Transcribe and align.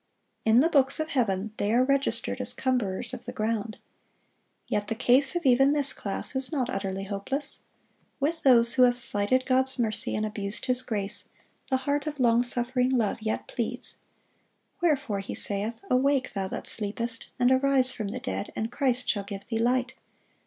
In 0.45 0.61
the 0.61 0.69
books 0.69 0.99
of 0.99 1.09
heaven 1.09 1.53
they 1.57 1.71
are 1.71 1.83
registered 1.83 2.41
as 2.41 2.55
cumberers 2.55 3.13
of 3.13 3.25
the 3.25 3.31
ground. 3.31 3.77
Yet 4.67 4.87
the 4.87 4.95
case 4.95 5.35
of 5.35 5.45
even 5.45 5.73
this 5.73 5.93
class 5.93 6.35
is 6.35 6.51
not 6.51 6.71
utterly 6.71 7.03
hopeless. 7.03 7.59
With 8.19 8.41
those 8.41 8.73
who 8.73 8.81
have 8.81 8.97
slighted 8.97 9.45
God's 9.45 9.77
mercy 9.77 10.15
and 10.15 10.25
abused 10.25 10.65
His 10.65 10.81
grace, 10.81 11.29
the 11.69 11.77
heart 11.85 12.07
of 12.07 12.19
long 12.19 12.41
suffering 12.41 12.89
Love 12.89 13.21
yet 13.21 13.47
pleads. 13.47 13.97
"Wherefore 14.81 15.19
He 15.19 15.35
saith, 15.35 15.81
Awake, 15.87 16.33
thou 16.33 16.47
that 16.47 16.65
sleepest, 16.65 17.27
and 17.37 17.51
arise 17.51 17.91
from 17.91 18.07
the 18.07 18.19
dead, 18.19 18.51
and 18.55 18.71
Christ 18.71 19.07
shall 19.07 19.23
give 19.23 19.45
thee 19.45 19.59
light. 19.59 19.93